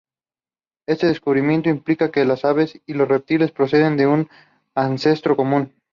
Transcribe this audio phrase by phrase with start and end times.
[0.87, 4.29] Este descubrimiento implica que las aves y los reptiles proceden de un
[4.73, 5.75] ancestro común.